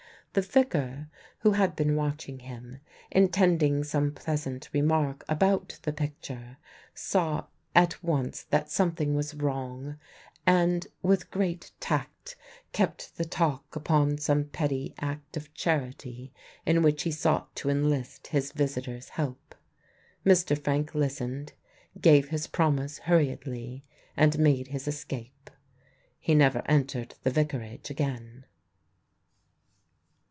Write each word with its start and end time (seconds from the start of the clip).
The 0.33 0.41
Vicar, 0.41 1.09
who 1.39 1.51
had 1.51 1.75
been 1.75 1.97
watching 1.97 2.39
him, 2.39 2.79
intending 3.11 3.83
some 3.83 4.13
pleasant 4.13 4.69
remark 4.71 5.25
about 5.27 5.77
the 5.83 5.91
picture, 5.91 6.57
saw 6.93 7.47
at 7.75 8.01
once 8.01 8.43
that 8.43 8.71
something 8.71 9.13
was 9.13 9.33
wrong, 9.33 9.97
and 10.47 10.87
with 11.01 11.31
great 11.31 11.73
tact 11.81 12.37
kept 12.71 13.17
the 13.17 13.25
talk 13.25 13.75
upon 13.75 14.17
some 14.19 14.45
petty 14.45 14.93
act 14.99 15.35
of 15.35 15.53
charity 15.53 16.31
in 16.65 16.81
which 16.81 17.03
he 17.03 17.11
sought 17.11 17.53
to 17.57 17.69
enlist 17.69 18.27
his 18.27 18.53
visitor's 18.53 19.09
help. 19.09 19.53
Mr. 20.25 20.57
Frank 20.57 20.95
listened, 20.95 21.51
gave 21.99 22.29
his 22.29 22.47
promise 22.47 22.99
hurriedly 22.99 23.83
and 24.15 24.39
made 24.39 24.67
his 24.69 24.87
escape. 24.87 25.49
He 26.21 26.33
never 26.35 26.61
entered 26.67 27.15
the 27.23 27.31
Vicarage 27.31 27.89
again. 27.89 28.45